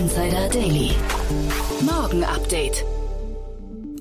[0.00, 0.92] Insider Daily.
[1.82, 2.86] Morgen Update.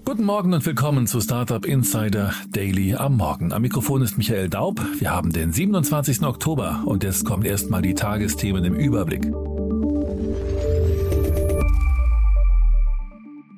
[0.06, 3.52] Guten Morgen und willkommen zu Startup Insider Daily am Morgen.
[3.52, 4.80] Am Mikrofon ist Michael Daub.
[4.98, 6.24] Wir haben den 27.
[6.24, 9.30] Oktober und jetzt kommen erstmal die Tagesthemen im Überblick.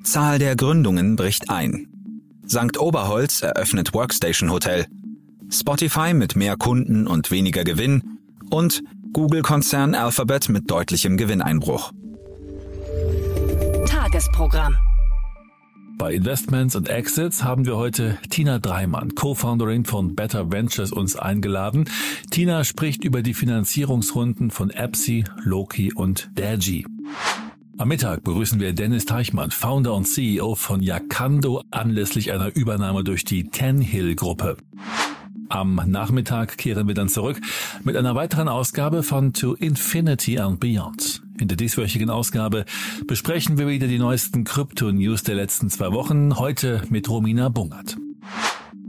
[0.02, 1.86] Zahl der Gründungen bricht ein.
[2.48, 2.76] St.
[2.76, 4.86] Oberholz eröffnet Workstation Hotel.
[5.48, 8.18] Spotify mit mehr Kunden und weniger Gewinn
[8.50, 11.92] und Google-Konzern Alphabet mit deutlichem Gewinneinbruch.
[14.12, 14.76] Tagesprogramm.
[15.96, 21.88] Bei Investments und Exits haben wir heute Tina Dreimann, Co-Founderin von Better Ventures, uns eingeladen.
[22.30, 26.84] Tina spricht über die Finanzierungsrunden von Epsi, Loki und Dagi.
[27.78, 33.24] Am Mittag begrüßen wir Dennis Teichmann, Founder und CEO von Yakando, anlässlich einer Übernahme durch
[33.24, 34.58] die Tenhill-Gruppe.
[35.48, 37.40] Am Nachmittag kehren wir dann zurück
[37.82, 41.22] mit einer weiteren Ausgabe von To Infinity and Beyond.
[41.42, 42.64] In der dieswöchigen Ausgabe
[43.08, 47.96] besprechen wir wieder die neuesten Krypto-News der letzten zwei Wochen, heute mit Romina Bungert.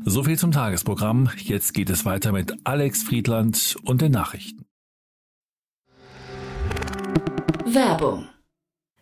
[0.05, 1.31] So viel zum Tagesprogramm.
[1.37, 4.65] Jetzt geht es weiter mit Alex Friedland und den Nachrichten.
[7.65, 8.27] Werbung.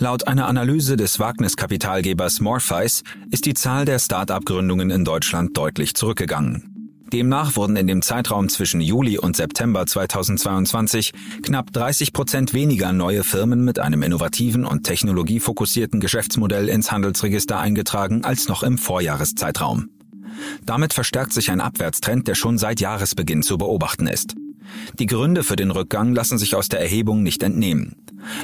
[0.00, 6.92] Laut einer Analyse des Wagniskapitalgebers Morpheus ist die Zahl der Start-up-Gründungen in Deutschland deutlich zurückgegangen.
[7.12, 13.24] Demnach wurden in dem Zeitraum zwischen Juli und September 2022 knapp 30 Prozent weniger neue
[13.24, 19.88] Firmen mit einem innovativen und technologiefokussierten Geschäftsmodell ins Handelsregister eingetragen als noch im Vorjahreszeitraum.
[20.64, 24.36] Damit verstärkt sich ein Abwärtstrend, der schon seit Jahresbeginn zu beobachten ist.
[24.98, 27.96] Die Gründe für den Rückgang lassen sich aus der Erhebung nicht entnehmen.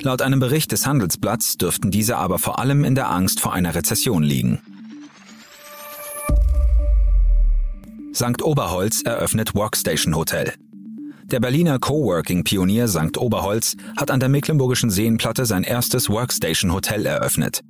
[0.03, 3.75] Laut einem Bericht des Handelsblatts dürften diese aber vor allem in der Angst vor einer
[3.75, 4.61] Rezession liegen.
[8.15, 8.43] St.
[8.43, 10.53] Oberholz eröffnet Workstation Hotel.
[11.25, 13.19] Der Berliner Coworking-Pionier St.
[13.19, 17.62] Oberholz hat an der Mecklenburgischen Seenplatte sein erstes Workstation Hotel eröffnet.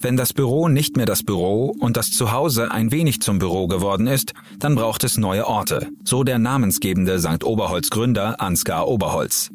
[0.00, 4.06] Wenn das Büro nicht mehr das Büro und das Zuhause ein wenig zum Büro geworden
[4.06, 7.44] ist, dann braucht es neue Orte, so der namensgebende St.
[7.44, 9.50] Oberholz Gründer Ansgar Oberholz.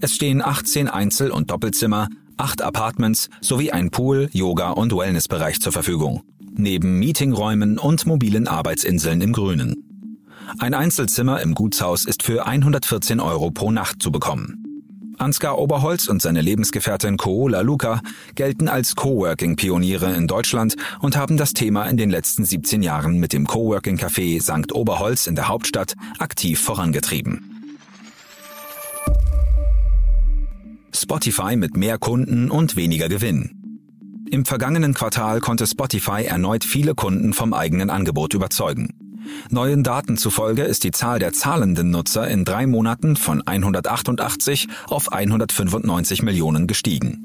[0.00, 5.72] Es stehen 18 Einzel- und Doppelzimmer, acht Apartments sowie ein Pool, Yoga- und Wellnessbereich zur
[5.72, 6.22] Verfügung.
[6.56, 9.74] Neben Meetingräumen und mobilen Arbeitsinseln im Grünen.
[10.58, 14.64] Ein Einzelzimmer im Gutshaus ist für 114 Euro pro Nacht zu bekommen.
[15.18, 18.00] Ansgar Oberholz und seine Lebensgefährtin Koola Luca
[18.34, 23.32] gelten als Coworking-Pioniere in Deutschland und haben das Thema in den letzten 17 Jahren mit
[23.32, 24.72] dem Coworking-Café St.
[24.72, 27.53] Oberholz in der Hauptstadt aktiv vorangetrieben.
[31.04, 34.24] Spotify mit mehr Kunden und weniger Gewinn.
[34.30, 38.88] Im vergangenen Quartal konnte Spotify erneut viele Kunden vom eigenen Angebot überzeugen.
[39.50, 45.12] Neuen Daten zufolge ist die Zahl der zahlenden Nutzer in drei Monaten von 188 auf
[45.12, 47.22] 195 Millionen gestiegen.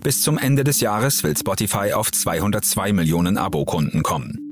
[0.00, 4.47] Bis zum Ende des Jahres will Spotify auf 202 Millionen Abokunden kommen.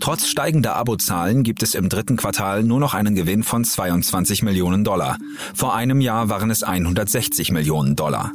[0.00, 4.84] Trotz steigender Abozahlen gibt es im dritten Quartal nur noch einen Gewinn von 22 Millionen
[4.84, 5.18] Dollar.
[5.54, 8.32] Vor einem Jahr waren es 160 Millionen Dollar.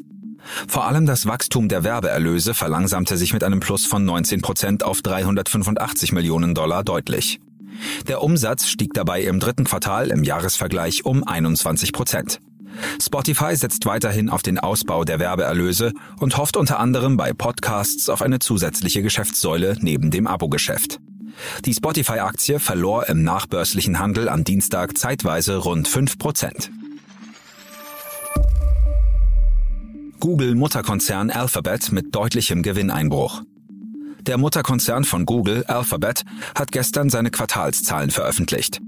[0.68, 5.02] Vor allem das Wachstum der Werbeerlöse verlangsamte sich mit einem Plus von 19 Prozent auf
[5.02, 7.40] 385 Millionen Dollar deutlich.
[8.08, 12.40] Der Umsatz stieg dabei im dritten Quartal im Jahresvergleich um 21 Prozent.
[13.02, 18.22] Spotify setzt weiterhin auf den Ausbau der Werbeerlöse und hofft unter anderem bei Podcasts auf
[18.22, 21.00] eine zusätzliche Geschäftssäule neben dem Abo-Geschäft.
[21.66, 26.72] Die Spotify-Aktie verlor im nachbörslichen Handel am Dienstag zeitweise rund 5 Prozent.
[30.20, 33.44] Google-Mutterkonzern Alphabet mit deutlichem Gewinneinbruch.
[34.22, 36.24] Der Mutterkonzern von Google, Alphabet,
[36.56, 38.82] hat gestern seine Quartalszahlen veröffentlicht.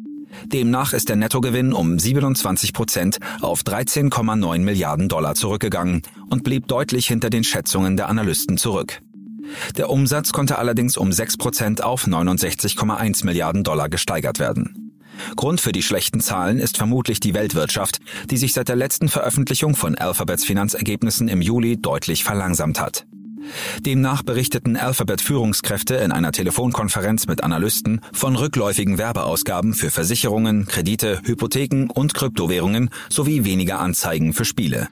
[0.46, 7.08] Demnach ist der Nettogewinn um 27 Prozent auf 13,9 Milliarden Dollar zurückgegangen und blieb deutlich
[7.08, 9.02] hinter den Schätzungen der Analysten zurück.
[9.78, 14.90] Der Umsatz konnte allerdings um 6 Prozent auf 69,1 Milliarden Dollar gesteigert werden.
[15.36, 18.00] Grund für die schlechten Zahlen ist vermutlich die Weltwirtschaft,
[18.30, 23.06] die sich seit der letzten Veröffentlichung von Alphabets Finanzergebnissen im Juli deutlich verlangsamt hat.
[23.80, 31.88] Demnach berichteten Alphabet-Führungskräfte in einer Telefonkonferenz mit Analysten von rückläufigen Werbeausgaben für Versicherungen, Kredite, Hypotheken
[31.94, 34.90] und Kryptowährungen sowie weniger Anzeigen für Spiele.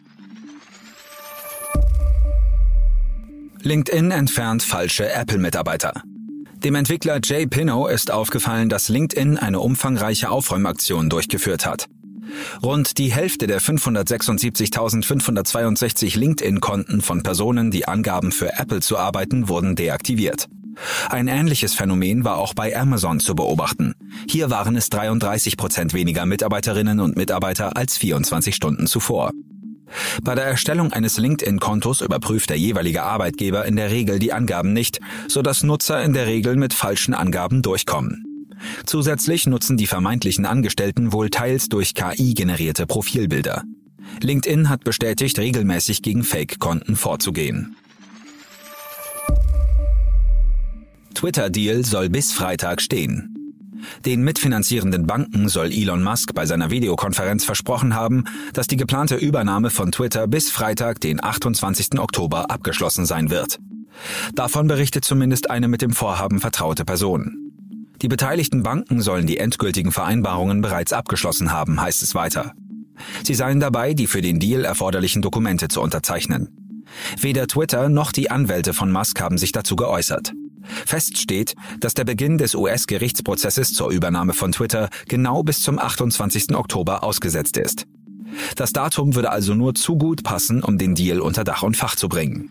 [3.67, 6.01] LinkedIn entfernt falsche Apple-Mitarbeiter.
[6.63, 11.89] Dem Entwickler Jay Pino ist aufgefallen, dass LinkedIn eine umfangreiche Aufräumaktion durchgeführt hat.
[12.63, 19.75] Rund die Hälfte der 576.562 LinkedIn-Konten von Personen, die angaben, für Apple zu arbeiten, wurden
[19.75, 20.47] deaktiviert.
[21.09, 23.95] Ein ähnliches Phänomen war auch bei Amazon zu beobachten.
[24.29, 29.33] Hier waren es 33 Prozent weniger Mitarbeiterinnen und Mitarbeiter als 24 Stunden zuvor.
[30.23, 34.99] Bei der Erstellung eines LinkedIn-Kontos überprüft der jeweilige Arbeitgeber in der Regel die Angaben nicht,
[35.27, 38.23] sodass Nutzer in der Regel mit falschen Angaben durchkommen.
[38.85, 43.63] Zusätzlich nutzen die vermeintlichen Angestellten wohl teils durch KI generierte Profilbilder.
[44.21, 47.75] LinkedIn hat bestätigt, regelmäßig gegen Fake-Konten vorzugehen.
[51.13, 53.36] Twitter-Deal soll bis Freitag stehen.
[54.05, 59.69] Den mitfinanzierenden Banken soll Elon Musk bei seiner Videokonferenz versprochen haben, dass die geplante Übernahme
[59.69, 61.99] von Twitter bis Freitag, den 28.
[61.99, 63.59] Oktober, abgeschlossen sein wird.
[64.35, 67.47] Davon berichtet zumindest eine mit dem Vorhaben vertraute Person.
[68.01, 72.53] Die beteiligten Banken sollen die endgültigen Vereinbarungen bereits abgeschlossen haben, heißt es weiter.
[73.23, 76.83] Sie seien dabei, die für den Deal erforderlichen Dokumente zu unterzeichnen.
[77.19, 80.33] Weder Twitter noch die Anwälte von Musk haben sich dazu geäußert.
[80.85, 86.55] Fest steht, dass der Beginn des US-Gerichtsprozesses zur Übernahme von Twitter genau bis zum 28.
[86.55, 87.85] Oktober ausgesetzt ist.
[88.55, 91.95] Das Datum würde also nur zu gut passen, um den Deal unter Dach und Fach
[91.95, 92.49] zu bringen.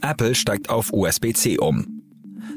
[0.00, 1.96] Apple steigt auf USB-C um.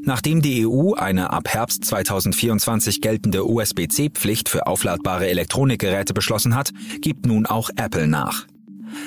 [0.02, 7.26] Nachdem die EU eine ab Herbst 2024 geltende USB-C-Pflicht für aufladbare Elektronikgeräte beschlossen hat, gibt
[7.26, 8.46] nun auch Apple nach.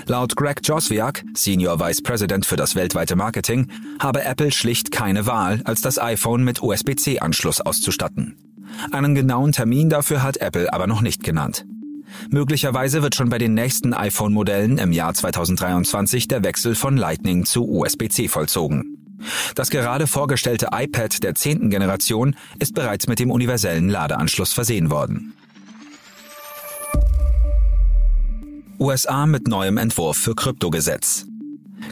[0.07, 3.69] Laut Greg Joswiak, Senior Vice President für das weltweite Marketing,
[4.00, 8.36] habe Apple schlicht keine Wahl, als das iPhone mit USB-C-Anschluss auszustatten.
[8.92, 11.66] Einen genauen Termin dafür hat Apple aber noch nicht genannt.
[12.30, 17.68] Möglicherweise wird schon bei den nächsten iPhone-Modellen im Jahr 2023 der Wechsel von Lightning zu
[17.68, 18.98] USB-C vollzogen.
[19.56, 25.34] Das gerade vorgestellte iPad der zehnten Generation ist bereits mit dem universellen Ladeanschluss versehen worden.
[28.83, 31.25] USA mit neuem Entwurf für Kryptogesetz.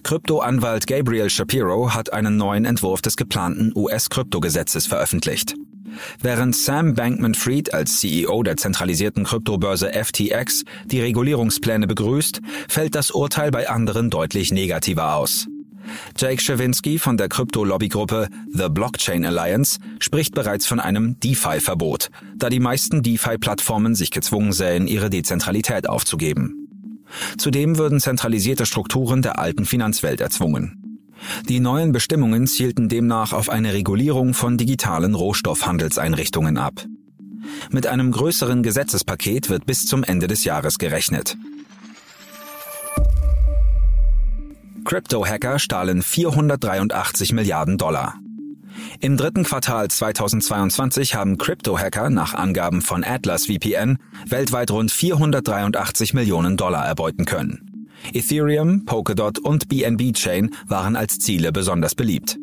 [0.03, 5.55] Kryptoanwalt Gabriel Shapiro hat einen neuen Entwurf des geplanten US-Kryptogesetzes veröffentlicht.
[6.19, 13.51] Während Sam Bankman-Fried als CEO der zentralisierten Kryptobörse FTX die Regulierungspläne begrüßt, fällt das Urteil
[13.51, 15.47] bei anderen deutlich negativer aus.
[16.17, 22.59] Jake Schawinski von der Krypto-Lobbygruppe The Blockchain Alliance spricht bereits von einem DeFi-Verbot, da die
[22.59, 26.61] meisten DeFi-Plattformen sich gezwungen sähen, ihre Dezentralität aufzugeben.
[27.38, 31.00] Zudem würden zentralisierte Strukturen der alten Finanzwelt erzwungen.
[31.48, 36.86] Die neuen Bestimmungen zielten demnach auf eine Regulierung von digitalen Rohstoffhandelseinrichtungen ab.
[37.70, 41.38] Mit einem größeren Gesetzespaket wird bis zum Ende des Jahres gerechnet.
[44.84, 48.15] Crypto-Hacker stahlen 483 Milliarden Dollar.
[49.03, 56.55] Im dritten Quartal 2022 haben Crypto-Hacker nach Angaben von Atlas VPN weltweit rund 483 Millionen
[56.55, 57.88] Dollar erbeuten können.
[58.13, 62.38] Ethereum, Polkadot und BNB Chain waren als Ziele besonders beliebt.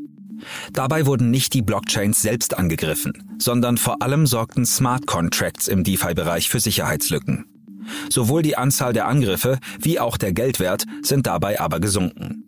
[0.72, 6.48] Dabei wurden nicht die Blockchains selbst angegriffen, sondern vor allem sorgten Smart Contracts im DeFi-Bereich
[6.48, 7.44] für Sicherheitslücken.
[8.10, 12.47] Sowohl die Anzahl der Angriffe wie auch der Geldwert sind dabei aber gesunken.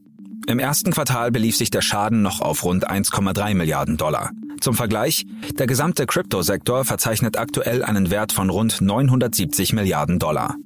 [0.50, 4.32] Im ersten Quartal belief sich der Schaden noch auf rund 1,3 Milliarden Dollar.
[4.60, 10.56] Zum Vergleich, der gesamte Kryptosektor verzeichnet aktuell einen Wert von rund 970 Milliarden Dollar.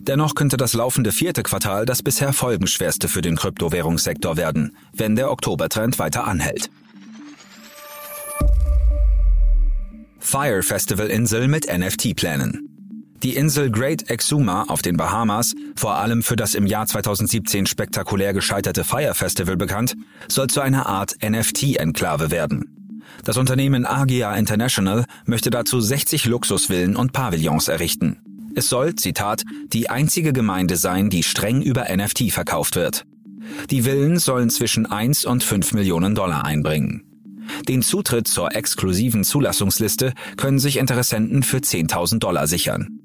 [0.00, 5.30] Dennoch könnte das laufende vierte Quartal das bisher folgenschwerste für den Kryptowährungssektor werden, wenn der
[5.30, 6.70] Oktobertrend weiter anhält.
[10.18, 12.67] Fire Festival Insel mit NFT-Plänen.
[13.24, 18.32] Die Insel Great Exuma auf den Bahamas vor allem für das im Jahr 2017 spektakulär
[18.32, 19.96] gescheiterte Fire Festival bekannt,
[20.28, 23.02] soll zu einer Art NFT-Enklave werden.
[23.24, 28.20] Das Unternehmen Agia International möchte dazu 60 Luxusvillen und Pavillons errichten.
[28.54, 33.04] Es soll, Zitat, die einzige Gemeinde sein, die streng über NFT verkauft wird.
[33.70, 37.02] Die Villen sollen zwischen 1 und 5 Millionen Dollar einbringen.
[37.66, 43.00] Den Zutritt zur exklusiven Zulassungsliste können sich Interessenten für 10.000 Dollar sichern.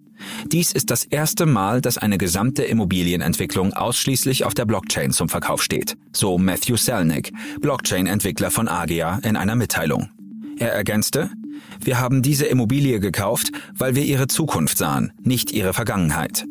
[0.46, 5.63] Dies ist das erste Mal, dass eine gesamte Immobilienentwicklung ausschließlich auf der Blockchain zum Verkauf
[5.63, 10.10] steht, so Matthew Selnick, Blockchain-Entwickler von Agia, in einer Mitteilung.
[10.58, 11.30] Er ergänzte,
[11.80, 16.46] wir haben diese Immobilie gekauft, weil wir ihre Zukunft sahen, nicht ihre Vergangenheit.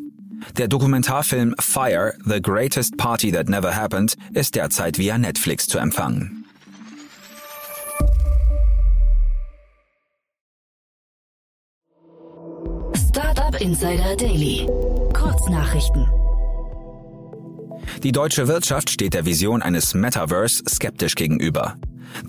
[0.57, 6.42] Der Dokumentarfilm Fire, The Greatest Party That Never Happened, ist derzeit via Netflix zu empfangen.
[13.63, 14.67] Insider Daily.
[15.13, 16.05] Kurznachrichten.
[18.03, 21.77] Die deutsche Wirtschaft steht der Vision eines Metaverse skeptisch gegenüber.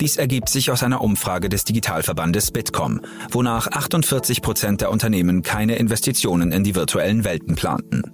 [0.01, 3.01] Dies ergibt sich aus einer Umfrage des Digitalverbandes Bitkom,
[3.33, 8.13] wonach 48 Prozent der Unternehmen keine Investitionen in die virtuellen Welten planten.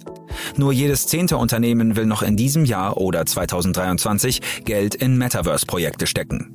[0.57, 6.53] Nur jedes zehnte Unternehmen will noch in diesem Jahr oder 2023 Geld in Metaverse-Projekte stecken.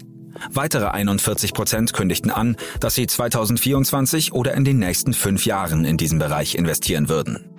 [0.53, 5.97] Weitere 41 Prozent kündigten an, dass sie 2024 oder in den nächsten fünf Jahren in
[5.97, 7.51] diesem Bereich investieren würden.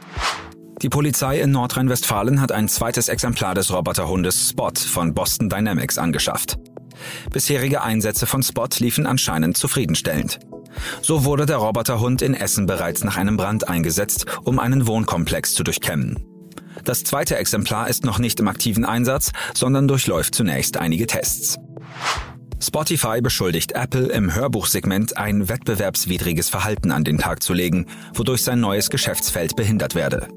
[0.81, 6.59] Die Polizei in Nordrhein-Westfalen hat ein zweites Exemplar des Roboterhundes Spot von Boston Dynamics angeschafft.
[7.31, 10.39] Bisherige Einsätze von Spot liefen anscheinend zufriedenstellend.
[11.01, 15.63] So wurde der Roboterhund in Essen bereits nach einem Brand eingesetzt, um einen Wohnkomplex zu
[15.63, 16.23] durchkämmen.
[16.83, 21.57] Das zweite Exemplar ist noch nicht im aktiven Einsatz, sondern durchläuft zunächst einige Tests.
[22.59, 28.59] Spotify beschuldigt Apple im Hörbuchsegment ein wettbewerbswidriges Verhalten an den Tag zu legen, wodurch sein
[28.59, 30.27] neues Geschäftsfeld behindert werde.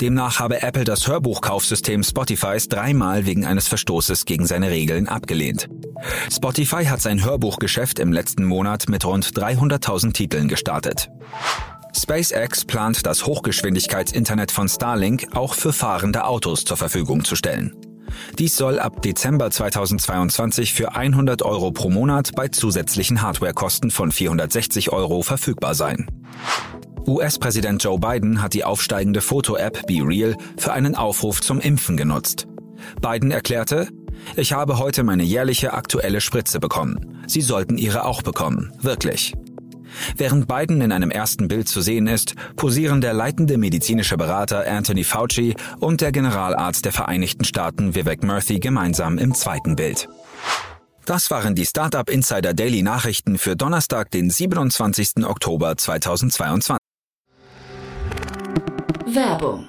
[0.00, 5.68] Demnach habe Apple das Hörbuchkaufsystem Spotifys dreimal wegen eines Verstoßes gegen seine Regeln abgelehnt.
[6.30, 11.08] Spotify hat sein Hörbuchgeschäft im letzten Monat mit rund 300.000 Titeln gestartet.
[11.96, 17.74] SpaceX plant das Hochgeschwindigkeitsinternet von Starlink auch für fahrende Autos zur Verfügung zu stellen.
[18.38, 24.92] Dies soll ab Dezember 2022 für 100 Euro pro Monat bei zusätzlichen Hardwarekosten von 460
[24.92, 26.06] Euro verfügbar sein.
[27.06, 32.46] US-Präsident Joe Biden hat die aufsteigende Foto-App Be Real für einen Aufruf zum Impfen genutzt.
[33.00, 33.88] Biden erklärte,
[34.36, 37.22] ich habe heute meine jährliche aktuelle Spritze bekommen.
[37.26, 38.72] Sie sollten ihre auch bekommen.
[38.80, 39.34] Wirklich.
[40.16, 45.04] Während Biden in einem ersten Bild zu sehen ist, posieren der leitende medizinische Berater Anthony
[45.04, 50.08] Fauci und der Generalarzt der Vereinigten Staaten Vivek Murthy gemeinsam im zweiten Bild.
[51.04, 55.24] Das waren die Startup Insider Daily Nachrichten für Donnerstag, den 27.
[55.24, 56.76] Oktober 2022.
[59.06, 59.68] Werbung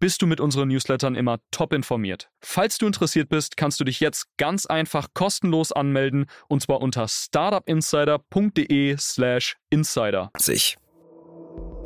[0.00, 2.30] bist du mit unseren Newslettern immer top informiert.
[2.40, 7.06] Falls du interessiert bist, kannst du dich jetzt ganz einfach kostenlos anmelden und zwar unter
[7.08, 10.30] startupinsider.de/slash insider.
[10.38, 10.76] Sich.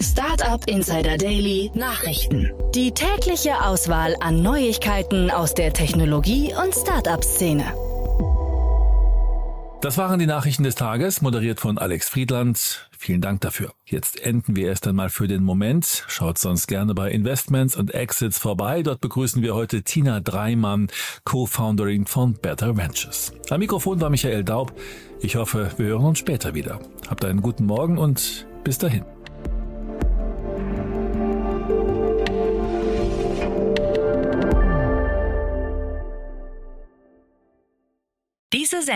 [0.01, 2.53] Startup Insider Daily Nachrichten.
[2.75, 7.88] Die tägliche Auswahl an Neuigkeiten aus der Technologie- und Startup-Szene.
[9.81, 12.91] Das waren die Nachrichten des Tages, moderiert von Alex Friedland.
[12.99, 13.75] Vielen Dank dafür.
[13.85, 16.05] Jetzt enden wir erst einmal für den Moment.
[16.09, 18.83] Schaut sonst gerne bei Investments und Exits vorbei.
[18.83, 20.89] Dort begrüßen wir heute Tina Dreimann,
[21.23, 23.33] Co-Founderin von Better Ventures.
[23.51, 24.73] Am Mikrofon war Michael Daub.
[25.21, 26.81] Ich hoffe, wir hören uns später wieder.
[27.09, 29.05] Habt einen guten Morgen und bis dahin.